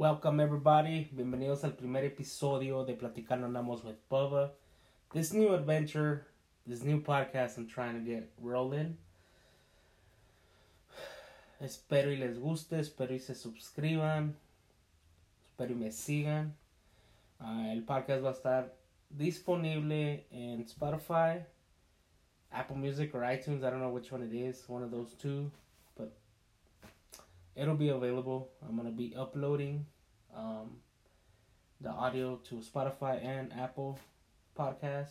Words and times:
Welcome 0.00 0.40
everybody. 0.40 1.10
Bienvenidos 1.12 1.62
al 1.62 1.72
primer 1.72 2.06
episodio 2.06 2.86
de 2.86 2.94
Platicando 2.94 3.46
Andamos 3.46 3.84
with 3.84 3.98
Bubba. 4.10 4.50
This 5.12 5.34
new 5.34 5.52
adventure, 5.52 6.26
this 6.66 6.82
new 6.82 7.02
podcast 7.02 7.58
I'm 7.58 7.66
trying 7.66 8.02
to 8.02 8.10
get 8.10 8.32
rolling. 8.40 8.96
Espero 11.60 12.10
y 12.10 12.16
les 12.16 12.38
guste, 12.38 12.78
espero 12.80 13.12
y 13.12 13.18
se 13.18 13.34
suscriban, 13.34 14.34
espero 15.50 15.72
y 15.72 15.76
me 15.76 15.90
sigan. 15.92 16.54
Uh, 17.38 17.70
el 17.70 17.82
podcast 17.82 18.24
va 18.24 18.30
a 18.30 18.32
estar 18.32 18.72
disponible 19.10 20.24
en 20.32 20.64
Spotify, 20.64 21.44
Apple 22.50 22.78
Music 22.78 23.14
or 23.14 23.20
iTunes. 23.20 23.62
I 23.62 23.68
don't 23.68 23.80
know 23.80 23.92
which 23.92 24.10
one 24.10 24.22
it 24.22 24.32
is, 24.32 24.64
one 24.66 24.82
of 24.82 24.90
those 24.90 25.12
two, 25.12 25.50
it'll 27.60 27.76
be 27.76 27.90
available. 27.90 28.48
I'm 28.66 28.76
gonna 28.76 28.90
be 28.90 29.14
uploading 29.14 29.84
um, 30.34 30.78
the 31.80 31.90
audio 31.90 32.36
to 32.48 32.56
Spotify 32.56 33.22
and 33.22 33.52
Apple 33.52 33.98
Podcast. 34.56 35.10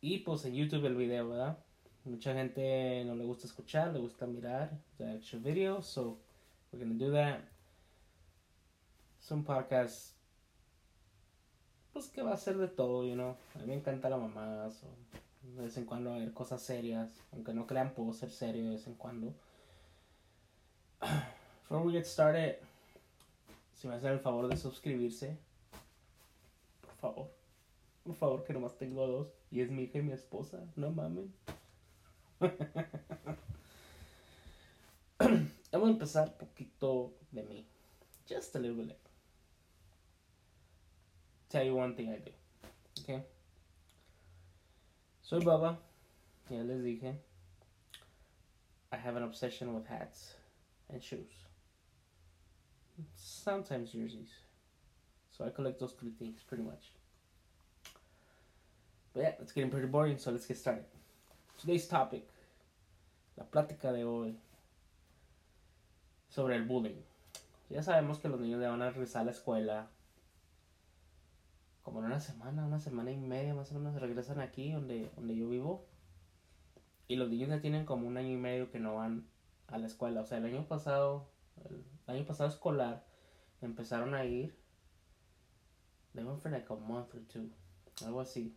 Y 0.00 0.18
pues 0.18 0.44
en 0.44 0.54
YouTube 0.54 0.84
el 0.86 0.94
video, 0.94 1.28
¿verdad? 1.28 1.58
Mucha 2.04 2.32
gente 2.32 3.02
no 3.04 3.16
le 3.16 3.24
gusta 3.24 3.48
escuchar, 3.48 3.92
le 3.92 3.98
gusta 3.98 4.26
mirar 4.26 4.70
the 4.98 5.16
extra 5.16 5.40
video, 5.40 5.82
so 5.82 6.18
we're 6.70 6.84
gonna 6.84 6.94
do 6.94 7.10
that. 7.10 7.40
Some 9.18 9.42
podcasts, 9.42 10.12
pues 11.92 12.06
que 12.08 12.22
va 12.22 12.34
a 12.34 12.36
ser 12.36 12.56
de 12.58 12.68
todo, 12.68 13.04
you 13.04 13.14
know. 13.14 13.36
A 13.56 13.58
mí 13.58 13.66
me 13.66 13.74
encanta 13.74 14.08
la 14.08 14.16
mamá, 14.16 14.70
so 14.70 14.86
de 15.56 15.62
vez 15.62 15.76
en 15.76 15.86
cuando 15.86 16.12
ver 16.14 16.32
cosas 16.32 16.62
serias, 16.62 17.10
aunque 17.32 17.52
no 17.52 17.66
crean 17.66 17.94
puedo 17.94 18.12
ser 18.12 18.30
serio 18.30 18.62
de 18.62 18.70
vez 18.70 18.86
en 18.86 18.94
cuando. 18.94 19.34
Before 21.00 21.82
we 21.82 21.92
get 21.92 22.06
started, 22.06 22.56
si 23.74 23.88
me 23.88 23.94
hacen 23.94 24.12
el 24.12 24.20
favor 24.20 24.48
de 24.48 24.56
suscribirse, 24.56 25.36
por 26.80 26.94
favor, 27.00 27.28
por 28.04 28.14
favor, 28.14 28.44
que 28.44 28.52
nomás 28.52 28.78
tengo 28.78 29.06
dos, 29.06 29.28
y 29.50 29.60
es 29.60 29.70
mi 29.70 29.82
hija 29.84 29.98
y 29.98 30.02
mi 30.02 30.12
esposa, 30.12 30.58
no 30.76 30.90
mamen. 30.90 31.32
Vamos 35.72 35.88
a 35.88 35.92
empezar 35.92 36.36
poquito 36.38 37.12
de 37.32 37.42
mí, 37.42 37.66
just 38.28 38.56
a 38.56 38.58
little 38.58 38.84
bit. 38.84 38.96
Tell 41.50 41.64
you 41.64 41.74
one 41.76 41.94
thing 41.94 42.10
I 42.10 42.18
do, 42.18 42.32
okay? 43.02 43.22
Soy 45.22 45.40
Baba, 45.44 45.78
ya 46.48 46.62
les 46.62 46.82
dije. 46.82 47.18
I 48.92 48.96
have 48.96 49.16
an 49.16 49.24
obsession 49.24 49.74
with 49.74 49.86
hats 49.86 50.36
and 50.92 51.02
shoes. 51.02 51.32
Sometimes 53.14 53.92
jerseys. 53.92 54.30
So 55.30 55.44
I 55.44 55.50
collect 55.50 55.78
those 55.78 55.92
three 55.92 56.12
things 56.18 56.40
pretty 56.46 56.62
much. 56.62 56.92
But 59.12 59.22
yeah, 59.22 59.32
it's 59.40 59.52
getting 59.52 59.70
pretty 59.70 59.86
boring, 59.86 60.18
so 60.18 60.30
let's 60.30 60.46
get 60.46 60.56
started. 60.56 60.84
Today's 61.58 61.86
topic, 61.86 62.28
la 63.36 63.44
plática 63.44 63.92
de 63.92 64.04
hoy, 64.04 64.34
sobre 66.28 66.56
el 66.56 66.64
bullying. 66.64 67.02
Ya 67.70 67.82
sabemos 67.82 68.18
que 68.18 68.28
los 68.28 68.40
niños 68.40 68.60
ya 68.60 68.70
van 68.70 68.82
a 68.82 68.90
regresar 68.90 69.22
a 69.22 69.24
la 69.24 69.30
escuela. 69.32 69.88
Como 71.82 72.00
en 72.00 72.06
una 72.06 72.20
semana, 72.20 72.66
una 72.66 72.78
semana 72.78 73.10
y 73.10 73.16
media 73.16 73.54
más 73.54 73.70
o 73.72 73.74
menos 73.74 74.00
regresan 74.00 74.40
aquí 74.40 74.72
donde, 74.72 75.10
donde 75.16 75.36
yo 75.36 75.48
vivo. 75.48 75.84
Y 77.08 77.16
los 77.16 77.30
niños 77.30 77.48
ya 77.48 77.60
tienen 77.60 77.84
como 77.84 78.06
un 78.06 78.16
año 78.16 78.32
y 78.32 78.36
medio 78.36 78.70
que 78.70 78.80
no 78.80 78.96
van 78.96 79.24
a 79.68 79.78
la 79.78 79.86
escuela. 79.86 80.20
O 80.20 80.24
sea, 80.24 80.38
el 80.38 80.46
año 80.46 80.66
pasado, 80.66 81.28
el 82.06 82.14
año 82.16 82.26
pasado 82.26 82.48
escolar, 82.48 83.04
empezaron 83.62 84.14
a 84.14 84.24
ir. 84.24 84.54
They 86.14 86.24
went 86.24 86.40
for 86.40 86.50
like 86.50 86.66
a 86.70 86.76
month 86.76 87.14
or 87.14 87.20
two, 87.28 87.50
algo 88.04 88.20
así. 88.20 88.54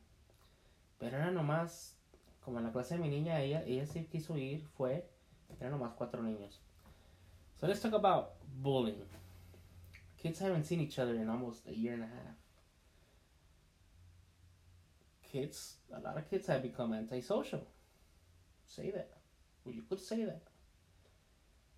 Pero 0.98 1.18
era 1.18 1.31
nomás, 1.31 1.96
como 2.44 2.59
en 2.59 2.66
la 2.66 2.72
clase 2.72 2.96
de 2.96 3.02
mi 3.02 3.09
niña, 3.09 3.42
ella, 3.42 3.64
ella 3.64 3.86
sí 3.86 4.06
quiso 4.06 4.38
ir, 4.38 4.66
fue, 4.78 5.09
eran 5.59 5.72
nomás 5.72 5.94
cuatro 5.96 6.22
niños. 6.22 6.59
So 7.59 7.68
let's 7.68 7.81
talk 7.81 7.94
about 7.94 8.36
bullying. 8.62 9.03
Kids 10.18 10.40
haven't 10.40 10.66
seen 10.66 10.81
each 10.81 11.00
other 11.00 11.16
in 11.16 11.30
almost 11.30 11.68
a 11.68 11.74
year 11.74 11.94
and 11.94 12.03
a 12.03 12.08
half. 12.08 12.36
Kids, 15.24 15.78
a 15.94 16.00
lot 16.00 16.18
of 16.18 16.30
kids 16.30 16.48
have 16.48 16.62
become 16.62 16.94
antisocial. 16.94 17.66
Say 18.66 18.92
that. 18.92 19.09
Well, 19.64 19.75
you 19.75 19.84
could 19.88 20.00
say 20.00 20.25
that. 20.25 20.42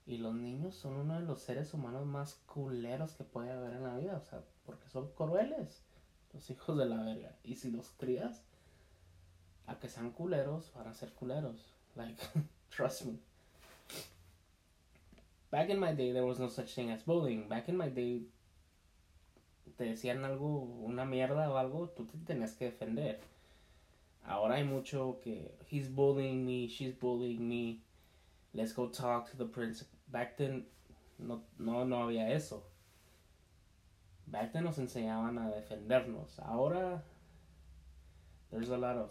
Y 0.06 0.18
los 0.18 0.34
niños 0.34 0.76
son 0.76 0.96
uno 0.96 1.20
de 1.20 1.26
los 1.26 1.42
seres 1.42 1.74
humanos 1.74 2.06
más 2.06 2.36
culeros 2.46 3.14
que 3.14 3.24
puede 3.24 3.52
haber 3.52 3.74
en 3.74 3.84
la 3.84 3.98
vida, 3.98 4.18
o 4.18 4.26
sea, 4.26 4.42
porque 4.66 4.90
son 4.90 5.12
crueles, 5.12 5.84
los 6.34 6.50
hijos 6.50 6.78
de 6.78 6.86
la 6.86 7.04
verga. 7.04 7.36
Y 7.44 7.56
si 7.56 7.72
los 7.72 7.90
crías 7.92 8.44
a 9.68 9.80
que 9.80 9.90
sean 9.90 10.12
culeros, 10.12 10.72
van 10.74 10.88
a 10.88 10.94
ser 10.94 11.14
culeros. 11.14 11.74
Like, 11.96 12.22
trust 12.70 13.06
me. 13.06 13.20
Back 15.52 15.70
in 15.70 15.80
my 15.80 15.94
day, 15.94 16.14
there 16.14 16.26
was 16.26 16.40
no 16.40 16.48
such 16.48 16.74
thing 16.74 16.92
as 16.92 17.04
bullying. 17.04 17.48
Back 17.48 17.70
in 17.70 17.78
my 17.78 17.90
day, 17.90 18.26
te 19.78 19.84
decían 19.86 20.24
algo, 20.26 20.64
una 20.84 21.06
mierda 21.06 21.50
o 21.52 21.58
algo, 21.58 21.90
tú 21.90 22.06
te 22.06 22.18
tenías 22.20 22.54
que 22.54 22.66
defender. 22.66 23.20
Ahora 24.24 24.56
hay 24.56 24.64
mucho 24.64 25.20
que, 25.22 25.52
he's 25.70 25.94
bullying 25.94 26.46
me, 26.46 26.68
she's 26.68 26.98
bullying 26.98 27.48
me 27.48 27.80
let's 28.54 28.74
go 28.74 28.88
talk 28.88 29.30
to 29.32 29.38
the 29.38 29.46
principal. 29.46 29.98
Back 30.12 30.38
then, 30.38 30.64
no, 31.20 31.42
no, 31.60 31.84
no 31.84 32.08
había 32.08 32.30
eso. 32.32 32.64
Back 34.28 34.54
then 34.54 34.64
nos 34.66 34.78
enseñaban 34.78 35.38
a 35.38 35.52
defendernos. 35.52 36.40
Ahora, 36.46 37.02
there's 38.52 38.70
a 38.70 38.78
lot 38.78 38.98
of, 38.98 39.10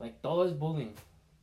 like, 0.00 0.22
todo 0.22 0.42
es 0.42 0.52
bullying. 0.52 0.94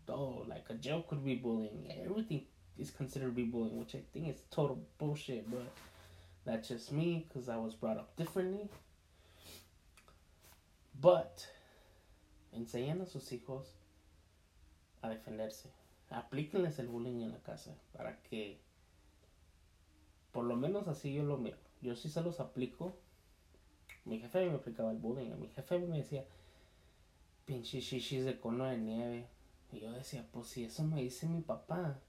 Todo, 0.07 0.45
like, 0.47 0.65
a 0.69 0.73
joke 0.75 1.09
could 1.09 1.23
be 1.23 1.35
bullying. 1.35 1.91
Everything 2.03 2.45
is 2.77 2.91
considered 2.91 3.27
to 3.27 3.31
be 3.31 3.43
bullying, 3.43 3.77
which 3.77 3.95
I 3.95 4.01
think 4.13 4.29
is 4.29 4.41
total 4.49 4.79
bullshit, 4.97 5.49
but 5.49 5.67
that's 6.45 6.67
just 6.67 6.91
me, 6.91 7.25
because 7.27 7.49
I 7.49 7.57
was 7.57 7.75
brought 7.75 7.97
up 7.97 8.15
differently. 8.15 8.69
But, 10.99 11.47
enseñan 12.57 13.01
a 13.01 13.05
sus 13.05 13.29
hijos 13.29 13.67
a 15.03 15.09
defenderse 15.09 15.67
aplíquenles 16.11 16.77
el 16.79 16.87
bullying 16.87 17.21
en 17.21 17.31
la 17.31 17.39
casa 17.39 17.75
para 17.93 18.21
que 18.23 18.61
por 20.31 20.45
lo 20.45 20.55
menos 20.55 20.87
así 20.87 21.13
yo 21.13 21.23
lo 21.23 21.37
miro. 21.37 21.57
Yo 21.81 21.95
sí 21.95 22.09
se 22.09 22.21
los 22.21 22.39
aplico. 22.39 22.97
Mi 24.05 24.19
jefe 24.19 24.49
me 24.49 24.55
aplicaba 24.55 24.91
el 24.91 24.97
bullying. 24.97 25.31
Mi 25.39 25.49
jefe 25.49 25.79
me 25.79 25.97
decía, 25.97 26.25
pinche 27.45 27.81
shishis 27.81 28.25
de 28.25 28.39
cono 28.39 28.65
de 28.65 28.77
nieve. 28.77 29.27
Y 29.71 29.79
yo 29.79 29.91
decía, 29.91 30.27
pues 30.31 30.47
si 30.47 30.63
eso 30.63 30.83
me 30.83 31.01
dice 31.01 31.27
mi 31.27 31.41
papá, 31.41 31.99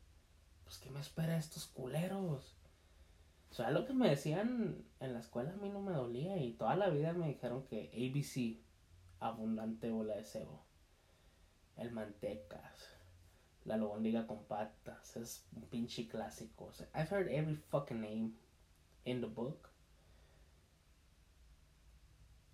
pues 0.65 0.79
¿qué 0.79 0.91
me 0.91 1.01
espera 1.01 1.37
estos 1.37 1.67
culeros? 1.67 2.57
O 3.51 3.55
sea, 3.55 3.71
lo 3.71 3.87
que 3.87 3.93
me 3.93 4.09
decían 4.09 4.85
en 5.01 5.13
la 5.13 5.21
escuela 5.21 5.53
a 5.53 5.57
mí 5.57 5.69
no 5.69 5.81
me 5.81 5.93
dolía 5.93 6.39
y 6.39 6.55
toda 6.55 6.75
la 6.75 6.89
vida 6.89 7.13
me 7.13 7.29
dijeron 7.29 7.67
que 7.67 7.91
ABC, 7.93 8.65
abundante 9.21 9.91
bola 9.91 10.17
de 10.17 10.25
cebo. 10.25 10.65
El 11.77 11.93
mantecas, 11.93 12.92
la 13.65 13.75
albóndiga 13.75 14.27
con 14.27 14.45
patas. 14.45 15.17
Es 15.17 15.45
un 15.55 15.63
pinche 15.63 16.09
clásico. 16.09 16.67
O 16.67 16.73
sea, 16.73 16.89
I've 16.95 17.11
heard 17.11 17.29
every 17.29 17.57
fucking 17.57 18.01
name 18.01 18.33
in 19.05 19.21
the 19.21 19.27
book. 19.27 19.69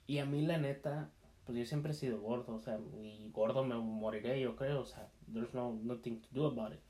Y 0.07 0.19
a 0.19 0.25
mí, 0.25 0.47
la 0.47 0.59
neta, 0.59 1.11
pues 1.45 1.59
yo 1.59 1.65
siempre 1.65 1.93
he 1.93 1.95
sido 1.95 2.21
gordo. 2.21 2.55
O 2.55 2.61
sea, 2.61 2.79
y 3.03 3.31
gordo 3.31 3.65
me 3.65 3.77
moriré, 3.77 4.41
yo 4.41 4.57
creo. 4.57 4.81
O 4.81 4.87
sea, 4.87 5.09
there's 5.33 5.53
no 5.55 5.73
nothing 5.83 6.21
to 6.21 6.29
do 6.33 6.47
about 6.47 6.73
it. 6.73 6.81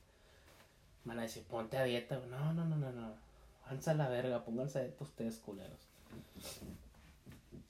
Van 1.04 1.18
a 1.18 1.22
decir, 1.22 1.44
ponte 1.44 1.78
a 1.78 1.84
dieta. 1.84 2.20
No, 2.26 2.52
no, 2.52 2.64
no, 2.64 2.76
no, 2.76 2.92
no. 2.92 3.14
Váyanse 3.64 3.90
a 3.90 3.94
la 3.94 4.08
verga, 4.08 4.44
pónganse 4.44 4.78
a 4.78 4.82
dieta 4.82 5.04
ustedes 5.04 5.38
culeros. 5.38 5.88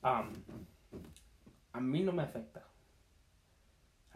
Um, 0.03 0.33
a 1.73 1.79
mí 1.81 2.03
no 2.03 2.11
me 2.11 2.23
afecta. 2.23 2.63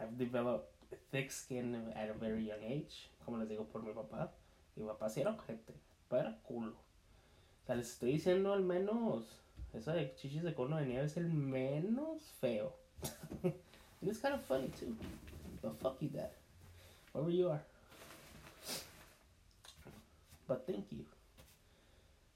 I've 0.00 0.16
developed 0.16 0.73
thick 1.10 1.30
skin 1.30 1.92
at 1.94 2.10
a 2.10 2.14
very 2.14 2.44
young 2.44 2.62
age, 2.62 3.10
como 3.24 3.38
les 3.38 3.48
digo 3.48 3.64
por 3.64 3.82
mi 3.82 3.92
papá. 3.92 4.32
Mi 4.76 4.84
papá 4.84 5.08
sí 5.08 5.20
era 5.20 5.30
ojete, 5.30 5.74
papá 6.08 6.20
era 6.20 6.38
culo. 6.42 6.72
O 6.72 7.66
sea, 7.66 7.76
les 7.76 7.90
estoy 7.90 8.12
diciendo 8.12 8.52
al 8.52 8.62
menos, 8.62 9.24
eso 9.72 9.92
de 9.92 10.14
chichis 10.14 10.42
de 10.42 10.54
cono 10.54 10.76
de 10.76 10.86
nieve 10.86 11.06
es 11.06 11.16
el 11.16 11.28
menos 11.28 12.22
feo. 12.40 12.74
And 14.04 14.10
it's 14.10 14.20
kind 14.20 14.34
of 14.34 14.42
funny 14.42 14.68
too. 14.78 14.94
But 15.62 15.80
fuck 15.80 15.96
you, 16.00 16.10
dad. 16.10 16.30
Wherever 17.12 17.30
you 17.30 17.48
are. 17.48 17.62
But 20.46 20.66
thank 20.66 20.92
you. 20.92 21.06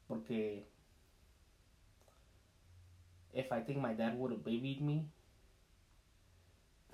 Porque 0.09 0.65
if 3.35 3.53
I 3.53 3.61
think 3.61 3.81
my 3.81 3.93
dad 3.93 4.19
would 4.19 4.33
have 4.33 4.45
babied 4.45 4.81
me, 4.81 5.05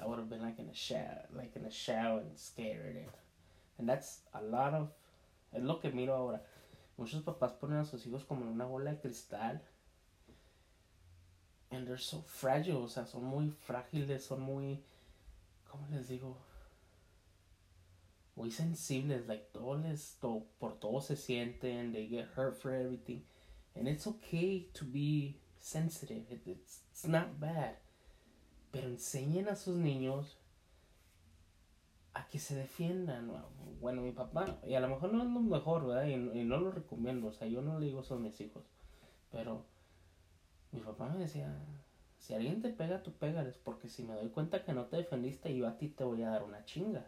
I 0.01 0.07
would 0.07 0.19
have 0.19 0.29
been 0.29 0.43
like 0.43 0.59
in 0.59 0.69
a 0.69 0.75
shower, 0.75 1.27
like 1.35 1.55
in 1.57 1.65
a 1.65 1.71
shower 1.71 2.21
and 2.21 2.39
scared. 2.39 2.97
And, 2.97 3.07
and 3.79 3.89
that's 3.89 4.21
a 4.35 4.43
lot 4.43 4.75
of. 4.75 4.91
And 5.53 5.67
look 5.69 5.85
at 5.85 5.95
me 5.95 6.09
ahora. 6.09 6.41
Muchos 6.99 7.23
papás 7.23 7.53
ponen 7.59 7.81
a 7.81 7.85
sus 7.85 8.05
hijos 8.07 8.25
como 8.27 8.43
en 8.43 8.53
una 8.53 8.67
bola 8.67 8.91
de 8.91 8.97
cristal. 8.97 9.61
And 11.71 11.87
they're 11.87 11.99
so 11.99 12.23
fragile, 12.27 12.85
o 12.85 12.87
sea, 12.87 13.05
son 13.05 13.25
muy 13.25 13.51
frágiles, 13.67 14.23
son 14.23 14.41
muy, 14.41 14.81
¿cómo 15.69 15.89
les 15.91 16.09
digo? 16.09 16.37
Muy 18.37 18.51
sensibles, 18.51 19.27
like, 19.27 19.53
todo 19.53 19.75
les, 19.75 20.17
todo, 20.21 20.45
por 20.61 20.79
todo 20.79 21.01
se 21.01 21.17
sienten, 21.17 21.93
they 21.93 22.07
get 22.07 22.29
hurt 22.37 22.61
for 22.61 22.73
everything. 22.73 23.23
And 23.75 23.89
it's 23.89 24.07
okay 24.07 24.69
to 24.75 24.85
be 24.85 25.41
sensitive, 25.59 26.23
it, 26.31 26.43
it's, 26.47 26.79
it's 26.93 27.09
not 27.09 27.41
bad. 27.41 27.75
Pero 28.75 28.89
enseñen 28.89 29.49
a 29.49 29.55
sus 29.55 29.77
niños 29.77 30.37
a 32.13 32.27
que 32.27 32.41
se 32.41 32.57
defiendan. 32.57 33.31
Bueno, 33.81 34.03
mi 34.03 34.11
papá, 34.11 34.59
y 34.67 34.75
a 34.75 34.81
lo 34.81 34.89
mejor 34.89 35.13
no 35.13 35.23
es 35.23 35.31
lo 35.31 35.41
mejor, 35.41 35.87
¿verdad? 35.87 36.07
Y, 36.07 36.17
no 36.17 36.59
lo 36.59 36.73
recomiendo, 36.73 37.29
o 37.29 37.33
sea, 37.33 37.47
yo 37.47 37.63
no 37.63 37.79
le 37.79 37.87
digo 37.87 38.01
eso 38.01 38.17
a 38.17 38.19
mis 38.19 38.41
hijos. 38.41 38.65
Pero 39.31 39.65
mi 40.73 40.81
papá 40.81 41.09
me 41.09 41.19
decía, 41.19 41.57
si 42.19 42.35
alguien 42.35 42.63
te 42.63 42.71
pega, 42.71 43.01
tú 43.05 43.13
pégales, 43.13 43.57
porque 43.59 43.89
si 43.89 44.03
me 44.03 44.15
doy 44.15 44.31
cuenta 44.31 44.65
que 44.65 44.73
no 44.73 44.87
te 44.87 44.97
defendiste, 44.97 45.55
yo 45.55 45.69
a 45.69 45.79
ti 45.79 45.89
te 45.89 46.03
voy 46.03 46.25
a 46.25 46.31
dar 46.31 46.43
una 46.43 46.65
chinga. 46.65 47.07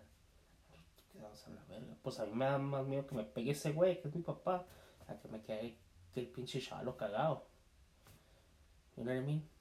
A 1.19 1.51
la 1.51 1.65
verga. 1.65 1.97
Pues 2.03 2.21
a 2.21 2.27
mí 2.27 2.33
me 2.33 2.45
da 2.45 2.59
más 2.59 2.87
miedo 2.87 3.07
que 3.09 3.17
me 3.17 3.25
pegue 3.25 3.51
ese 3.51 3.73
güey, 3.73 4.01
que 4.01 4.07
es 4.07 4.15
mi 4.15 4.23
papá, 4.23 4.67
a 5.09 5.15
que 5.19 5.27
me 5.27 5.41
quede 5.43 5.77
el 6.15 6.29
pinche 6.29 6.61
chalo 6.61 6.97
cagado. 6.97 7.45
You 8.97 9.03
know 9.03 9.13
what 9.13 9.23
I 9.23 9.27
mean? 9.27 9.56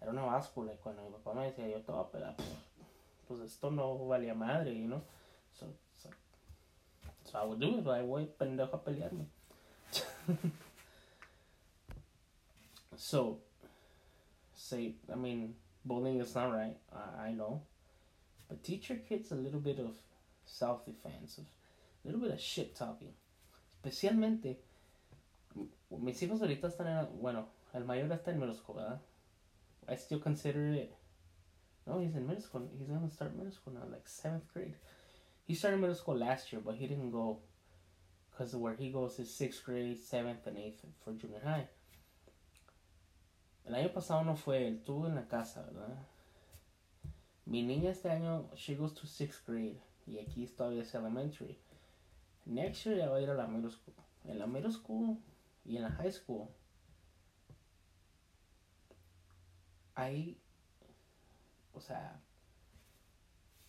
Era 0.00 0.10
una 0.10 0.24
báscula, 0.24 0.72
y 0.72 0.76
cuando 0.76 1.02
mi 1.02 1.10
papá 1.10 1.34
me 1.34 1.46
decía, 1.46 1.68
yo 1.68 1.80
te 1.82 1.92
voy 1.92 2.00
a 2.00 2.10
pegar, 2.10 2.36
pues 3.26 3.40
esto 3.40 3.70
no 3.70 4.06
valía 4.06 4.34
madre, 4.34 4.78
you 4.78 4.86
know? 4.86 5.02
So, 5.58 5.66
so, 5.96 6.10
so 7.24 7.38
I 7.38 7.46
would 7.46 7.58
do 7.58 7.78
it, 7.78 7.86
I 7.86 8.02
voy 8.02 8.26
pendejo 8.26 8.74
a 8.74 8.84
pelearme. 8.84 9.26
so, 12.96 13.40
say, 14.54 14.94
I 15.10 15.16
mean, 15.16 15.56
bullying 15.84 16.20
is 16.20 16.34
not 16.34 16.52
right, 16.52 16.76
I, 16.92 17.28
I 17.28 17.32
know. 17.32 17.62
But 18.48 18.62
teach 18.62 18.90
your 18.90 18.98
kids 18.98 19.32
a 19.32 19.34
little 19.34 19.60
bit 19.60 19.78
of 19.78 19.96
self 20.44 20.84
defense, 20.84 21.40
a 21.40 22.06
little 22.06 22.20
bit 22.20 22.32
of 22.32 22.40
shit 22.40 22.76
talking. 22.76 23.12
Especialmente, 23.82 24.56
mis 25.90 26.22
hijos 26.22 26.40
ahorita 26.40 26.68
están 26.68 26.86
en, 26.86 27.20
bueno, 27.20 27.48
el 27.72 27.84
mayor 27.84 28.10
está 28.12 28.30
en 28.32 28.54
school, 28.54 28.76
¿verdad? 28.76 29.00
I 29.88 29.96
still 29.96 30.18
consider 30.18 30.72
it. 30.72 30.94
No, 31.86 32.00
he's 32.00 32.16
in 32.16 32.26
middle 32.26 32.42
school. 32.42 32.68
He's 32.76 32.88
gonna 32.88 33.10
start 33.10 33.36
middle 33.36 33.52
school 33.52 33.74
now, 33.74 33.86
like 33.90 34.08
seventh 34.08 34.52
grade. 34.52 34.74
He 35.44 35.54
started 35.54 35.80
middle 35.80 35.94
school 35.94 36.16
last 36.16 36.52
year, 36.52 36.60
but 36.64 36.74
he 36.74 36.86
didn't 36.88 37.12
go 37.12 37.38
because 38.30 38.54
where 38.56 38.74
he 38.74 38.90
goes 38.90 39.18
is 39.18 39.32
sixth 39.32 39.64
grade, 39.64 39.98
seventh, 40.02 40.46
and 40.46 40.58
eighth 40.58 40.84
for 41.04 41.12
junior 41.12 41.40
high. 41.44 41.68
El 43.66 43.74
año 43.74 43.92
pasado 43.92 44.24
no 44.24 44.36
fue, 44.36 44.66
él 44.66 44.76
estuvo 44.76 45.06
en 45.06 45.14
la 45.14 45.26
casa, 45.26 45.62
¿verdad? 45.62 45.96
Mi 47.46 47.62
niña 47.62 47.90
este 47.90 48.10
año, 48.10 48.48
she 48.56 48.74
goes 48.74 48.94
to 48.94 49.06
sixth 49.06 49.46
grade 49.46 49.80
y 50.06 50.18
aquí 50.18 50.46
todavía 50.46 50.82
es 50.82 50.94
elementary. 50.94 51.58
Next 52.44 52.84
year 52.84 52.96
ya 52.98 53.08
va 53.08 53.16
a 53.16 53.20
ir 53.20 53.30
a 53.30 53.34
la 53.34 53.46
middle 53.46 53.70
school. 53.70 53.94
En 54.24 54.38
la 54.38 54.46
middle 54.46 54.72
school 54.72 55.18
y 55.64 55.76
en 55.76 55.82
la 55.82 55.90
high 55.90 56.12
school 56.12 56.48
hay, 59.96 60.36
o 61.74 61.80
sea, 61.80 62.20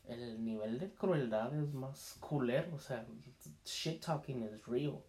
el 0.08 0.44
nivel 0.44 0.80
de 0.80 0.94
crueldad 0.94 1.56
es 1.56 1.74
más 1.74 2.18
culero, 2.20 2.76
o 2.76 2.80
sea, 2.80 3.06
shit 3.66 4.02
talking 4.02 4.44
is 4.44 4.68
real. 4.68 5.02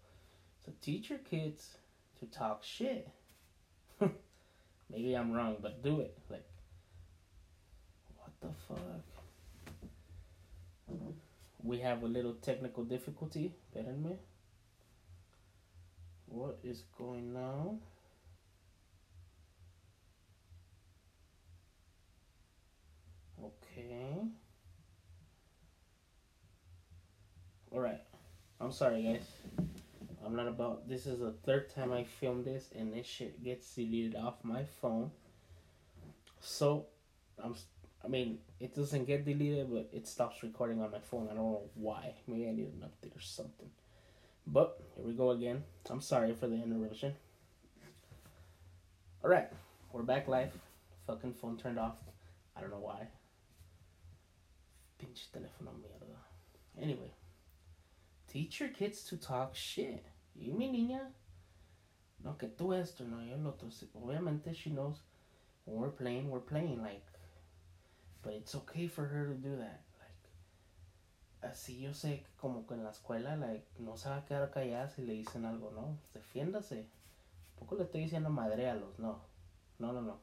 So 0.64 0.72
teach 0.80 1.10
your 1.10 1.20
kids 1.20 1.78
to 2.20 2.26
talk 2.26 2.62
shit. 2.62 3.08
Maybe 4.90 5.14
I'm 5.14 5.32
wrong, 5.32 5.56
but 5.60 5.82
do 5.82 6.00
it. 6.00 6.16
Like, 6.30 6.46
what 8.16 8.32
the 8.40 8.48
fuck? 8.66 9.04
We 11.62 11.80
have 11.80 12.02
a 12.02 12.06
little 12.06 12.34
technical 12.34 12.84
difficulty. 12.84 13.54
Pardon 13.74 14.02
me. 14.02 14.16
What 16.26 16.58
is 16.62 16.82
going 16.96 17.36
on? 17.36 17.80
Okay. 23.42 24.28
Alright. 27.72 28.00
I'm 28.68 28.72
sorry, 28.72 29.02
guys. 29.02 29.26
I'm 30.22 30.36
not 30.36 30.46
about. 30.46 30.86
This 30.86 31.06
is 31.06 31.20
the 31.20 31.32
third 31.46 31.74
time 31.74 31.90
I 31.90 32.04
filmed 32.04 32.44
this, 32.44 32.68
and 32.78 32.92
this 32.92 33.06
shit 33.06 33.42
gets 33.42 33.74
deleted 33.74 34.14
off 34.14 34.44
my 34.44 34.62
phone. 34.82 35.10
So, 36.40 36.84
I'm. 37.42 37.54
I 38.04 38.08
mean, 38.08 38.40
it 38.60 38.74
doesn't 38.74 39.06
get 39.06 39.24
deleted, 39.24 39.70
but 39.72 39.88
it 39.90 40.06
stops 40.06 40.42
recording 40.42 40.82
on 40.82 40.90
my 40.90 40.98
phone. 40.98 41.28
I 41.30 41.34
don't 41.34 41.44
know 41.44 41.62
why. 41.76 42.12
Maybe 42.26 42.46
I 42.46 42.52
need 42.52 42.66
an 42.66 42.84
update 42.84 43.16
or 43.16 43.22
something. 43.22 43.70
But 44.46 44.78
here 44.96 45.06
we 45.06 45.14
go 45.14 45.30
again. 45.30 45.64
I'm 45.88 46.02
sorry 46.02 46.34
for 46.34 46.46
the 46.46 46.62
interruption. 46.62 47.14
Alright, 49.24 49.50
we're 49.94 50.02
back 50.02 50.28
live. 50.28 50.52
Fucking 51.06 51.32
phone 51.32 51.56
turned 51.56 51.78
off. 51.78 51.96
I 52.54 52.60
don't 52.60 52.70
know 52.70 52.80
why. 52.80 53.08
Pinch 54.98 55.26
Pinche 55.32 55.40
teléfono 55.40 55.72
mierda. 55.72 56.18
Anyway, 56.78 57.10
teach 58.28 58.60
your 58.60 58.70
kids 58.70 59.04
to 59.04 59.16
talk 59.16 59.54
shit. 59.54 60.04
Y 60.36 60.52
mi 60.52 60.70
niña, 60.70 61.10
no 62.22 62.36
que 62.36 62.46
tú 62.46 62.72
esto, 62.72 63.04
no 63.04 63.22
yo 63.22 63.36
lo 63.36 63.50
otro. 63.50 63.68
Obviamente 63.94 64.54
she 64.54 64.70
knows 64.70 65.02
when 65.64 65.78
we're 65.78 65.90
playing, 65.90 66.30
we're 66.30 66.40
playing. 66.40 66.80
Like, 66.80 67.04
but 68.22 68.34
it's 68.34 68.54
okay 68.54 68.86
for 68.86 69.06
her 69.06 69.26
to 69.26 69.34
do 69.34 69.56
that. 69.56 69.80
Like, 69.98 71.52
así 71.52 71.80
yo 71.80 71.90
sé 71.90 72.22
que 72.22 72.30
como 72.40 72.66
que 72.66 72.74
en 72.74 72.84
la 72.84 72.90
escuela, 72.90 73.36
like, 73.36 73.66
no 73.78 73.96
se 73.96 74.08
va 74.08 74.18
a 74.18 74.24
quedar 74.24 74.50
callada 74.50 74.88
si 74.88 75.02
le 75.02 75.14
dicen 75.14 75.44
algo, 75.44 75.72
no. 75.72 75.98
Defiéndase. 76.14 76.86
Tampoco 77.56 77.76
le 77.76 77.84
estoy 77.84 78.02
diciendo 78.02 78.30
madrealos, 78.30 78.98
no. 78.98 79.20
No, 79.78 79.92
no, 79.92 80.02
no. 80.02 80.20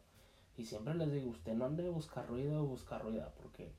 Y 0.57 0.65
siempre 0.65 0.93
les 0.95 1.11
digo, 1.11 1.31
usted 1.31 1.53
no 1.53 1.65
ande 1.65 1.83
de 1.83 1.89
buscar 1.89 2.27
ruido 2.27 2.63
o 2.63 2.65
buscar 2.65 3.03
ruida, 3.03 3.33
porque 3.41 3.73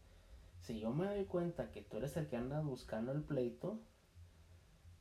si 0.60 0.78
yo 0.78 0.90
me 0.90 1.06
doy 1.06 1.24
cuenta 1.24 1.70
que 1.70 1.80
tú 1.82 1.96
eres 1.96 2.16
el 2.16 2.28
que 2.28 2.36
anda 2.36 2.60
buscando 2.60 3.12
el 3.12 3.22
pleito, 3.22 3.80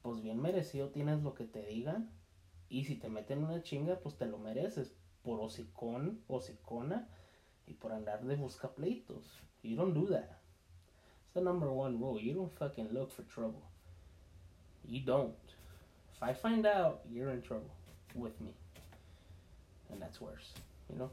pues 0.05 0.21
bien 0.21 0.39
merecido 0.39 0.89
tienes 0.89 1.23
lo 1.23 1.33
que 1.33 1.45
te 1.45 1.65
digan. 1.65 2.11
Y 2.69 2.85
si 2.85 2.95
te 2.95 3.09
meten 3.09 3.43
una 3.43 3.63
chinga, 3.63 3.97
pues 4.01 4.15
te 4.15 4.27
lo 4.27 4.37
mereces. 4.37 4.93
Por 5.23 5.41
hocicón, 5.41 6.21
hocicona 6.27 7.09
y 7.65 7.73
por 7.73 7.91
andar 7.91 8.23
de 8.23 8.35
busca 8.35 8.69
pleitos. 8.75 9.41
You 9.63 9.75
don't 9.75 9.95
do 9.95 10.05
that. 10.13 10.29
It's 11.23 11.33
the 11.33 11.41
number 11.41 11.69
one 11.69 11.97
rule. 11.97 12.21
You 12.21 12.35
don't 12.35 12.53
fucking 12.53 12.89
look 12.93 13.09
for 13.09 13.23
trouble. 13.23 13.63
You 14.83 15.03
don't. 15.03 15.33
If 16.13 16.21
I 16.21 16.35
find 16.35 16.67
out, 16.67 17.01
you're 17.09 17.31
in 17.31 17.41
trouble 17.41 17.73
with 18.13 18.39
me. 18.39 18.53
And 19.89 19.99
that's 19.99 20.21
worse, 20.21 20.53
you 20.87 20.99
know? 20.99 21.09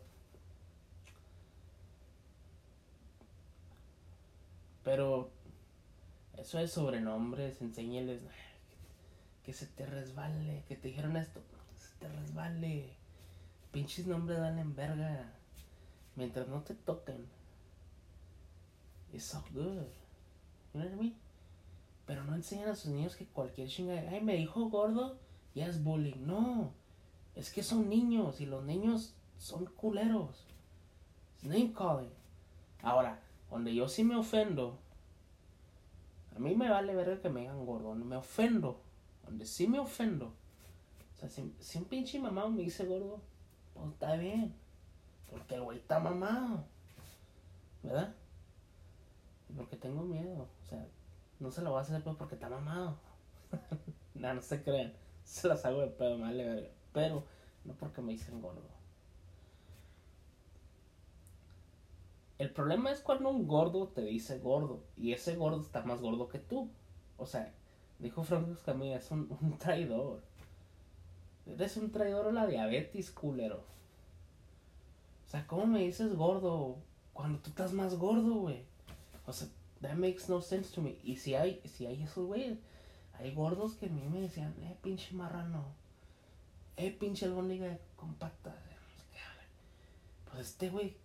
Pero 4.85 5.31
eso 6.37 6.59
es 6.59 6.73
sobrenombres, 6.73 7.63
enséñeles 7.63 8.21
que 9.45 9.53
se 9.53 9.67
te 9.67 9.87
resbale, 9.87 10.65
que 10.69 10.77
te 10.77 10.89
dijeron 10.89 11.17
esto, 11.17 11.41
se 11.77 11.95
te 11.99 12.09
resbale. 12.09 12.97
Pinches 13.73 14.07
nombres 14.07 14.39
en 14.39 14.75
verga. 14.75 15.33
Mientras 16.15 16.49
no 16.49 16.63
te 16.63 16.75
toquen. 16.75 17.27
It's 19.13 19.35
all 19.35 19.45
good. 19.53 19.87
You 20.75 20.81
know 20.81 20.85
what 20.85 20.93
I 20.93 20.97
mean? 20.97 21.17
Pero 22.07 22.25
no 22.25 22.35
enseñan 22.35 22.71
a 22.71 22.75
sus 22.75 22.91
niños 22.93 23.17
que 23.17 23.27
cualquier 23.27 23.69
chinga, 23.69 23.95
ay, 23.95 24.21
me 24.21 24.37
dijo 24.37 24.69
gordo, 24.69 25.19
ya 25.55 25.67
es 25.67 25.83
bullying. 25.83 26.27
No. 26.27 26.73
Es 27.35 27.51
que 27.51 27.63
son 27.63 27.89
niños 27.89 28.41
y 28.41 28.47
los 28.47 28.65
niños 28.65 29.15
son 29.39 29.67
culeros. 29.67 30.47
It's 31.37 31.45
name 31.45 31.73
calling. 31.73 32.13
Ahora, 32.83 33.21
donde 33.51 33.75
yo 33.75 33.89
sí 33.89 34.05
me 34.05 34.17
ofendo, 34.17 34.79
a 36.35 36.39
mí 36.39 36.55
me 36.55 36.69
vale 36.69 36.95
ver 36.95 37.21
que 37.21 37.29
me 37.29 37.41
digan 37.41 37.65
gordo, 37.65 37.95
me 37.95 38.17
ofendo, 38.17 38.81
donde 39.33 39.47
sí 39.47 39.67
me 39.67 39.79
ofendo. 39.79 40.27
O 40.27 41.17
sea, 41.17 41.29
si, 41.31 41.79
un 41.79 41.85
pinche 41.87 42.19
mamá 42.19 42.49
me 42.51 42.63
dice 42.63 42.85
gordo, 42.85 43.23
pues 43.73 43.91
está 43.93 44.15
bien, 44.17 44.55
porque 45.31 45.55
el 45.55 45.63
güey 45.63 45.79
está 45.79 45.99
mamado, 45.99 46.67
¿verdad? 47.83 48.15
Porque 49.57 49.77
tengo 49.77 50.03
miedo, 50.03 50.43
o 50.43 50.69
sea, 50.69 50.87
no 51.41 51.51
se 51.51 51.63
lo 51.63 51.71
voy 51.71 51.79
a 51.79 51.83
hacer 51.83 52.03
pues, 52.05 52.17
porque 52.17 52.35
está 52.35 52.51
mamado. 52.51 52.99
no, 54.15 54.35
no 54.35 54.43
se 54.43 54.63
crean, 54.63 54.93
se 55.25 55.49
las 55.49 55.65
hago 55.65 55.81
de 55.81 55.89
pedo, 55.89 56.19
vale 56.19 56.71
pero 56.93 57.25
no 57.65 57.73
porque 57.73 58.03
me 58.03 58.13
dicen 58.13 58.43
gordo. 58.43 58.61
El 62.37 62.51
problema 62.51 62.91
es 62.91 63.01
cuando 63.01 63.31
un 63.31 63.47
gordo 63.47 63.89
te 63.89 64.03
dice 64.03 64.41
gordo 64.41 64.85
y 64.95 65.15
ese 65.15 65.37
gordo 65.37 65.63
está 65.63 65.83
más 65.85 66.03
gordo 66.03 66.29
que 66.29 66.39
tú. 66.39 66.71
O 67.17 67.25
sea, 67.25 67.55
dijo 68.03 68.25
Franco 68.25 68.53
Escamilla, 68.53 68.97
es 68.97 69.11
un, 69.11 69.57
traidor. 69.59 70.21
Eres 71.47 71.77
un 71.77 71.91
traidor 71.91 72.29
a 72.29 72.33
la 72.33 72.47
diabetes, 72.47 73.11
culero. 73.11 73.65
O 75.27 75.31
sea, 75.31 75.47
¿cómo 75.47 75.67
me 75.67 75.81
dices 75.81 76.15
gordo 76.15 76.77
cuando 77.15 77.39
tú 77.39 77.51
estás 77.51 77.73
más 77.73 77.95
gordo, 77.95 78.35
güey? 78.35 78.65
O 79.27 79.33
sea, 79.33 79.49
that 79.81 79.95
makes 79.95 80.25
no 80.29 80.43
sense 80.43 80.75
to 80.75 80.83
me. 80.83 80.97
Y 81.03 81.17
si 81.17 81.35
hay, 81.35 81.61
si 81.65 81.87
hay 81.87 82.03
esos 82.03 82.27
güeyes, 82.27 82.59
hay 83.15 83.33
gordos 83.35 83.75
que 83.75 83.87
a 83.87 83.89
mí 83.89 84.03
me 84.11 84.21
decían, 84.21 84.55
eh, 84.61 84.77
pinche 84.83 85.15
marrano. 85.15 85.65
Eh, 86.77 86.91
pinche 86.91 87.27
albóndiga 87.27 87.79
con 87.97 88.15
patas. 88.15 88.55
Pues 90.31 90.49
este 90.49 90.71
güey 90.71 90.97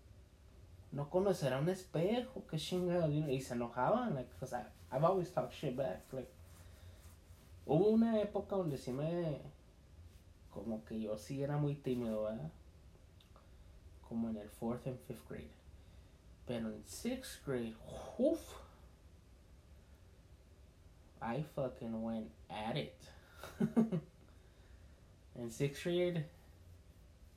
no 0.93 1.09
conocerá 1.09 1.59
un 1.59 1.67
espejo, 1.67 2.45
qué 2.49 2.57
chingado. 2.57 3.11
Y 3.11 3.41
se 3.41 3.53
enojaban, 3.53 4.15
like, 4.15 4.31
cause 4.39 4.55
I've 4.91 5.05
always 5.05 5.31
talked 5.33 5.53
shit 5.53 5.75
back. 5.75 6.01
Like, 6.13 6.31
hubo 7.67 7.89
una 7.89 8.21
época 8.21 8.55
donde 8.55 8.77
sí 8.77 8.91
me. 8.91 9.41
Como 10.51 10.83
que 10.85 10.99
yo 10.99 11.17
sí 11.17 11.43
era 11.43 11.57
muy 11.57 11.75
tímido, 11.75 12.23
¿verdad? 12.23 12.51
Como 14.07 14.29
en 14.29 14.37
el 14.37 14.49
fourth 14.49 14.87
and 14.87 14.97
fifth 14.99 15.29
grade. 15.29 15.51
Pero 16.47 16.69
en 16.71 16.83
sixth 16.85 17.45
grade, 17.45 17.75
uff. 18.17 18.39
I 21.21 21.43
fucking 21.43 22.03
went 22.03 22.31
at 22.49 22.77
it. 22.77 22.93
en 25.35 25.51
sixth 25.51 25.83
grade, 25.83 26.25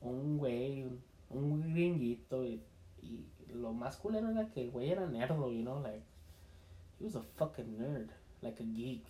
un 0.00 0.38
güey, 0.38 0.86
un 1.30 1.74
gringuito, 1.74 2.44
y, 2.44 2.62
y, 3.02 3.26
lo 3.52 3.72
más 3.72 3.96
culero 3.96 4.30
era 4.30 4.48
que 4.50 4.62
el 4.62 4.70
güey 4.70 4.90
era 4.90 5.06
nerdo, 5.06 5.50
you 5.50 5.62
know, 5.62 5.80
like, 5.82 6.04
he 6.98 7.04
was 7.04 7.16
a 7.16 7.22
fucking 7.36 7.78
nerd, 7.78 8.10
like 8.42 8.62
a 8.62 8.66
geek. 8.66 9.04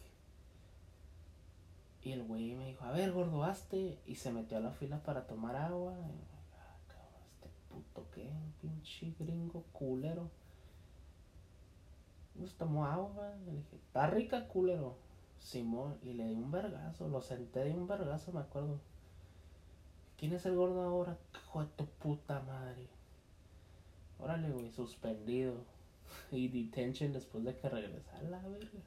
Y 2.02 2.12
el 2.12 2.24
güey 2.24 2.54
me 2.54 2.68
dijo, 2.68 2.84
a 2.84 2.92
ver, 2.92 3.12
gordo, 3.12 3.44
hazte. 3.44 3.98
Y 4.06 4.14
se 4.14 4.32
metió 4.32 4.56
a 4.56 4.60
la 4.60 4.72
fila 4.72 5.02
para 5.02 5.26
tomar 5.26 5.56
agua. 5.56 5.92
Y, 5.92 6.24
ah, 6.56 6.76
este 7.34 7.48
puto 7.68 8.06
qué, 8.14 8.32
pinche 8.60 9.14
gringo 9.18 9.64
culero. 9.72 10.30
Pues 12.36 12.54
tomó 12.54 12.86
agua. 12.86 13.34
Le 13.44 13.52
dije, 13.52 13.76
está 13.76 14.06
rica, 14.06 14.48
culero. 14.48 14.96
Simón, 15.38 15.98
y 16.02 16.12
le 16.14 16.26
di 16.26 16.34
un 16.34 16.50
vergazo. 16.50 17.08
Lo 17.08 17.20
senté 17.20 17.64
de 17.64 17.74
un 17.74 17.86
vergazo, 17.86 18.32
me 18.32 18.40
acuerdo. 18.40 18.80
¿Quién 20.16 20.32
es 20.34 20.44
el 20.46 20.54
gordo 20.54 20.82
ahora? 20.82 21.18
Hijo 21.34 21.62
de 21.62 21.70
tu 21.76 21.86
puta 21.86 22.40
madre. 22.40 22.88
Órale, 24.18 24.50
güey, 24.50 24.70
suspendido. 24.70 25.54
Y 26.32 26.48
detention 26.48 27.12
después 27.12 27.44
de 27.44 27.56
que 27.56 27.68
regresara 27.68 28.22
la 28.22 28.40
verga. 28.48 28.80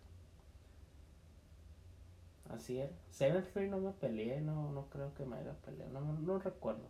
Así 2.54 2.78
era. 2.78 2.92
Seventh 3.10 3.56
no 3.56 3.80
me 3.80 3.92
peleé, 3.92 4.40
no, 4.42 4.72
no 4.72 4.86
creo 4.90 5.14
que 5.16 5.26
me 5.26 5.38
haya 5.38 5.54
peleado, 5.66 5.92
no, 5.92 6.14
no 6.14 6.40
recuerdo. 6.40 6.88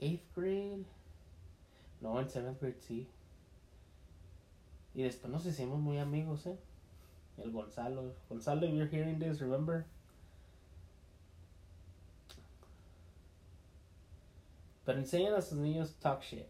Eighth 0.00 0.36
grade. 0.36 0.84
No, 2.00 2.20
en 2.20 2.28
seventh 2.28 2.60
grade 2.60 2.80
sí. 2.80 3.08
Y 4.94 5.02
después 5.02 5.32
nos 5.32 5.46
hicimos 5.46 5.78
muy 5.78 5.98
amigos, 5.98 6.46
eh. 6.46 6.58
El 7.38 7.52
Gonzalo. 7.52 8.12
Gonzalo, 8.28 8.66
if 8.66 8.74
you're 8.74 8.88
hearing 8.88 9.18
this, 9.18 9.40
remember? 9.40 9.86
Pero 14.84 14.98
enseñan 14.98 15.34
a 15.34 15.40
sus 15.40 15.58
niños 15.58 15.94
talk 16.00 16.22
shit. 16.22 16.46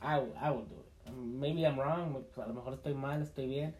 I, 0.00 0.20
I 0.40 0.50
will 0.50 0.64
do 0.64 0.76
it. 0.76 1.12
Maybe 1.12 1.66
I'm 1.66 1.78
wrong, 1.78 2.24
a 2.36 2.46
lo 2.46 2.54
mejor 2.54 2.74
estoy 2.74 2.94
mal, 2.94 3.20
estoy 3.20 3.46
bien. 3.46 3.74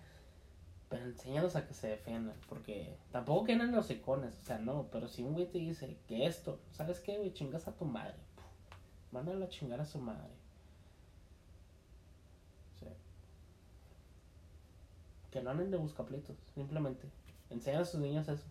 Pero 0.92 1.06
enséñalos 1.06 1.56
a 1.56 1.66
que 1.66 1.72
se 1.72 1.88
defiendan. 1.88 2.36
Porque 2.50 2.94
tampoco 3.10 3.46
quieren 3.46 3.72
los 3.72 3.90
icones. 3.90 4.38
O 4.42 4.44
sea, 4.44 4.58
no. 4.58 4.88
Pero 4.92 5.08
si 5.08 5.22
un 5.22 5.32
güey 5.32 5.46
te 5.46 5.56
dice 5.56 5.96
que 6.06 6.26
esto, 6.26 6.60
¿sabes 6.72 7.00
qué, 7.00 7.16
güey? 7.16 7.32
Chingas 7.32 7.66
a 7.66 7.72
tu 7.74 7.86
madre. 7.86 8.14
Mándalo 9.10 9.46
a 9.46 9.48
chingar 9.48 9.80
a 9.80 9.86
su 9.86 9.98
madre. 9.98 10.28
Sí. 12.78 12.86
Que 15.30 15.42
no 15.42 15.48
anden 15.48 15.70
de 15.70 15.78
buscapleitos. 15.78 16.36
Simplemente. 16.54 17.08
Enseñan 17.48 17.80
a 17.80 17.86
sus 17.86 17.98
niños 17.98 18.28
eso. 18.28 18.44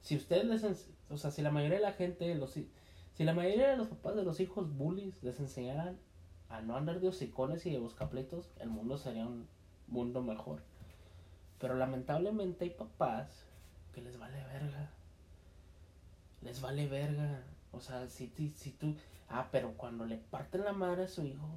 Si 0.00 0.16
ustedes 0.16 0.46
les. 0.46 0.88
O 1.10 1.18
sea, 1.18 1.30
si 1.30 1.42
la 1.42 1.50
mayoría 1.50 1.76
de 1.76 1.84
la 1.84 1.92
gente. 1.92 2.34
Los, 2.34 2.52
si 2.52 3.24
la 3.24 3.34
mayoría 3.34 3.68
de 3.68 3.76
los 3.76 3.88
papás 3.88 4.16
de 4.16 4.22
los 4.22 4.40
hijos 4.40 4.74
bullies 4.74 5.22
les 5.22 5.38
enseñaran 5.38 5.98
a 6.48 6.62
no 6.62 6.78
andar 6.78 6.98
de 7.00 7.08
hocicones 7.08 7.66
y 7.66 7.70
de 7.70 7.78
buscapleitos, 7.78 8.48
el 8.58 8.70
mundo 8.70 8.96
sería 8.96 9.26
un 9.26 9.46
mundo 9.86 10.22
mejor. 10.22 10.62
Pero 11.58 11.74
lamentablemente 11.74 12.64
hay 12.64 12.70
papás 12.70 13.44
que 13.92 14.00
les 14.00 14.18
vale 14.18 14.42
verga. 14.44 14.90
Les 16.42 16.60
vale 16.60 16.86
verga. 16.86 17.42
O 17.72 17.80
sea, 17.80 18.08
si, 18.08 18.28
si 18.56 18.70
tú... 18.70 18.94
Ah, 19.28 19.48
pero 19.50 19.74
cuando 19.76 20.06
le 20.06 20.16
parten 20.16 20.64
la 20.64 20.72
madre 20.72 21.04
a 21.04 21.08
su 21.08 21.24
hijo. 21.24 21.48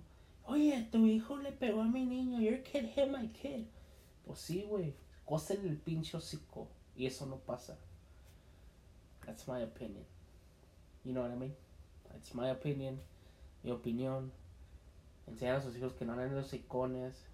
Oye, 0.46 0.88
tu 0.91 1.05
hijo 1.05 1.38
le 1.38 1.51
pegó 1.51 1.81
a 1.81 1.88
mi 1.88 2.05
niño. 2.05 2.41
Your 2.41 2.63
kid 2.63 2.88
hit 2.89 3.08
my 3.10 3.27
kid. 3.29 3.65
Pues 4.25 4.39
sí, 4.39 4.63
güey. 4.67 4.96
Cósele 5.25 5.70
el 5.70 5.77
pinche 5.77 6.17
hocico. 6.17 6.67
Y 6.96 7.05
eso 7.05 7.25
no 7.25 7.38
pasa. 7.38 7.77
That's 9.25 9.48
my 9.48 9.62
opinion. 9.63 10.05
You 11.03 11.13
know 11.13 11.24
what 11.24 11.31
I 11.31 11.38
mean? 11.38 11.55
That's 12.12 12.34
my 12.34 12.50
opinion. 12.50 13.00
Mi 13.63 13.72
opinión. 13.72 14.31
Enseñan 15.27 15.58
a 15.58 15.62
sus 15.62 15.77
hijos 15.77 15.93
que 15.93 16.05
no 16.05 16.13
anden 16.13 16.36
los 16.36 16.53
icones 16.53 17.30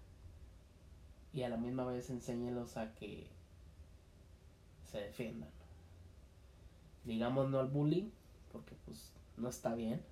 y 1.32 1.42
a 1.42 1.48
la 1.48 1.56
misma 1.56 1.84
vez 1.84 2.10
enséñelos 2.10 2.76
a 2.76 2.94
que 2.94 3.26
se 4.90 4.98
defiendan. 4.98 5.50
Digamos 7.04 7.50
no 7.50 7.58
al 7.60 7.68
bullying, 7.68 8.10
porque 8.52 8.74
pues 8.84 9.12
no 9.36 9.48
está 9.48 9.74
bien. 9.74 10.02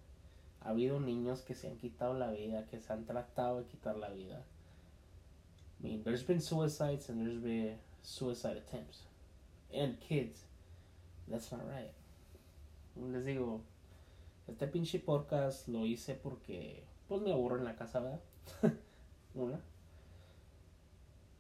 Ha 0.63 0.71
habido 0.71 1.01
niños 1.01 1.43
que 1.43 1.55
se 1.55 1.69
han 1.69 1.77
quitado 1.77 2.15
la 2.15 2.31
vida, 2.31 2.67
que 2.67 2.81
se 2.81 2.93
han 2.93 3.05
tratado 3.05 3.59
de 3.59 3.67
quitar 3.67 3.97
la 3.97 4.11
vida. 4.11 4.43
I 5.81 5.83
mean, 5.83 6.03
there's 6.05 6.27
been 6.27 6.41
suicides 6.41 7.09
and 7.11 7.21
there's 7.21 7.43
been 7.43 7.79
suicide 8.03 8.57
attempts. 8.57 9.03
And 9.73 9.99
kids. 10.01 10.45
That's 11.29 11.51
not 11.53 11.63
right. 11.67 11.93
Les 12.97 13.25
digo, 13.25 13.61
este 14.49 14.67
pinche 14.69 14.99
podcast 14.99 15.69
lo 15.69 15.85
hice 15.87 16.15
porque 16.15 16.85
pues 17.09 17.21
me 17.21 17.33
aburro 17.33 17.59
en 17.59 17.65
la 17.65 17.77
casa, 17.77 18.01
¿verdad? 18.01 18.21
Una 19.35 19.61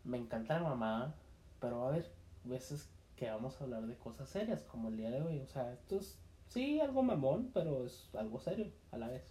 me 0.07 0.19
encanta 0.19 0.61
la 0.61 0.69
mamada, 0.69 1.15
pero 1.61 1.85
a 1.85 1.89
haber 1.89 2.11
veces 2.45 2.89
que 3.17 3.29
vamos 3.29 3.61
a 3.61 3.65
hablar 3.65 3.87
de 3.87 3.97
cosas 3.97 4.29
serias, 4.29 4.63
como 4.63 4.89
el 4.89 4.97
día 4.97 5.11
de 5.11 5.21
hoy. 5.21 5.41
O 5.41 5.47
sea, 5.47 5.73
esto 5.73 5.97
es, 5.97 6.17
sí, 6.49 6.81
algo 6.81 7.03
mamón, 7.03 7.51
pero 7.53 7.85
es 7.85 8.09
algo 8.15 8.39
serio 8.39 8.71
a 8.93 8.99
la 8.99 9.09
vez. 9.09 9.23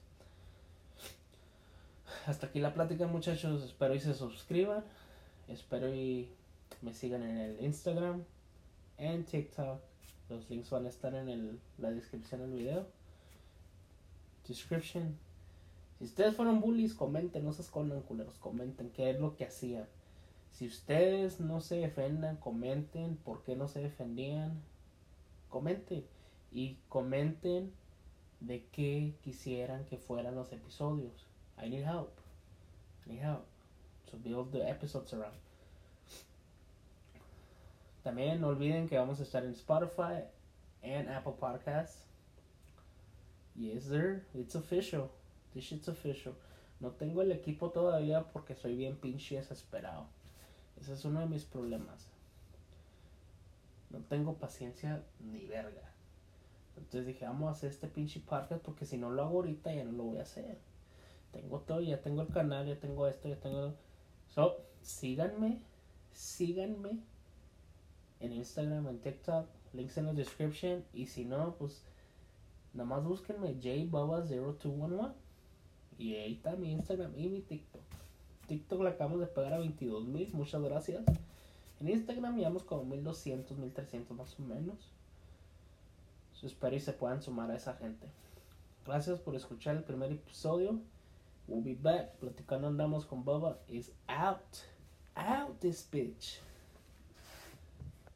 Hasta 2.28 2.48
aquí 2.48 2.60
la 2.60 2.74
plática, 2.74 3.08
muchachos. 3.08 3.64
Espero 3.64 3.96
y 3.96 4.00
se 4.00 4.14
suscriban. 4.14 4.84
Espero 5.48 5.94
y 5.94 6.30
me 6.82 6.94
sigan 6.94 7.24
en 7.24 7.38
el 7.38 7.64
Instagram, 7.64 8.24
en 8.98 9.24
TikTok. 9.24 9.80
Los 10.30 10.50
links 10.50 10.72
van 10.72 10.88
a 10.88 10.90
estar 10.90 11.14
en 11.14 11.30
el, 11.30 11.60
la 11.78 11.92
descripción 11.92 12.42
del 12.42 12.52
video. 12.52 12.88
Description. 14.48 15.18
Si 16.00 16.06
ustedes 16.06 16.36
fueron 16.36 16.60
bullies, 16.60 16.94
comenten, 16.94 17.46
no 17.46 17.54
se 17.54 17.62
escondan, 17.62 18.02
culeros. 18.02 18.38
Comenten 18.40 18.90
qué 18.90 19.12
es 19.12 19.20
lo 19.20 19.36
que 19.36 19.46
hacían. 19.46 19.88
Si 20.56 20.66
ustedes 20.68 21.42
no 21.42 21.60
se 21.60 21.76
defendan, 21.76 22.38
comenten 22.38 23.18
por 23.18 23.44
qué 23.44 23.58
no 23.58 23.68
se 23.68 23.82
defendían. 23.82 24.62
Comenten. 25.50 26.06
Y 26.54 26.78
comenten 26.88 27.74
de 28.40 28.66
qué 28.72 29.16
quisieran 29.22 29.84
que 29.84 29.98
fueran 29.98 30.34
los 30.34 30.54
episodios. 30.54 31.28
I 31.62 31.70
need 31.70 31.84
help. 31.84 32.12
I 33.06 33.10
need 33.10 33.22
help. 33.22 33.44
To 34.12 34.18
build 34.18 34.54
the 34.54 34.70
episodes 34.70 35.14
around. 35.14 35.36
También 38.02 38.40
no 38.40 38.48
olviden 38.48 38.88
que 38.88 38.98
vamos 38.98 39.20
a 39.20 39.24
estar 39.24 39.44
en 39.44 39.52
Spotify 39.52 40.24
and 40.82 41.10
Apple 41.10 41.34
Podcasts. 41.38 42.06
Yes, 43.58 43.84
sir. 43.84 44.26
It's 44.34 44.56
official. 44.56 45.10
This 45.54 45.66
shit's 45.66 45.90
official. 45.90 46.34
No 46.80 46.92
tengo 46.92 47.24
el 47.24 47.34
equipo 47.34 47.72
todavía 47.72 48.24
porque 48.32 48.56
soy 48.56 48.78
bien 48.78 48.96
pinche 48.96 49.36
desesperado. 49.36 50.08
Ese 50.80 50.94
es 50.94 51.06
uno 51.06 51.20
de 51.22 51.28
mis 51.28 51.46
problemas. 51.46 52.08
No 53.90 54.00
tengo 54.00 54.36
paciencia 54.36 55.04
ni 55.20 55.46
verga. 55.46 55.92
Entonces 56.78 57.06
dije, 57.06 57.26
vamos 57.26 57.48
a 57.48 57.52
hacer 57.52 57.70
este 57.70 57.88
pinche 57.88 58.20
podcast 58.20 58.62
porque 58.62 58.86
si 58.86 58.98
no 58.98 59.10
lo 59.10 59.24
hago 59.24 59.38
ahorita 59.38 59.74
ya 59.74 59.84
no 59.86 59.92
lo 59.94 60.04
voy 60.04 60.18
a 60.18 60.24
hacer. 60.24 60.58
Tengo 61.32 61.60
todo, 61.60 61.82
ya 61.82 62.02
tengo 62.02 62.22
el 62.22 62.30
canal, 62.30 62.66
ya 62.66 62.80
tengo 62.80 63.08
esto, 63.08 63.30
ya 63.30 63.40
tengo... 63.40 63.74
So, 64.28 64.58
síganme, 64.82 65.62
síganme 66.12 67.00
en 68.20 68.34
Instagram, 68.34 68.88
en 68.88 69.00
TikTok, 69.00 69.48
links 69.74 69.98
en 69.98 70.08
la 70.08 70.14
description. 70.14 70.84
Y 70.94 71.08
si 71.08 71.26
no, 71.26 71.56
pues 71.56 71.84
nada 72.74 72.88
más 72.88 73.04
búsquenme 73.04 73.56
jbaba0211. 73.60 75.14
Y 75.98 76.16
ahí 76.16 76.34
está 76.34 76.56
mi 76.56 76.72
Instagram 76.72 77.18
y 77.18 77.30
mi 77.30 77.42
TikTok. 77.42 77.84
TikTok 78.48 78.82
le 78.82 78.90
acabamos 78.90 79.20
de 79.20 79.28
pagar 79.28 79.54
a 79.54 79.60
22 79.60 80.06
mil, 80.06 80.32
muchas 80.34 80.62
gracias. 80.62 81.04
En 81.80 81.90
Instagram 81.90 82.38
llevamos 82.38 82.64
como 82.64 82.86
1200, 82.86 83.58
1300 83.58 84.18
más 84.18 84.40
o 84.40 84.44
menos. 84.44 84.96
Espero 86.46 86.76
y 86.76 86.80
se 86.80 86.94
puedan 86.94 87.22
sumar 87.22 87.50
a 87.50 87.56
esa 87.56 87.74
gente. 87.74 88.08
Gracias 88.86 89.20
por 89.20 89.36
escuchar 89.36 89.76
el 89.76 89.84
primer 89.84 90.12
episodio. 90.12 90.80
We'll 91.48 91.64
be 91.64 91.76
back. 91.76 92.12
Platicando 92.18 92.68
andamos 92.68 93.06
con 93.06 93.26
Bubba 93.26 93.58
is 93.68 93.92
out. 94.08 94.40
Out 95.16 95.60
this 95.60 95.88
bitch. 95.92 96.40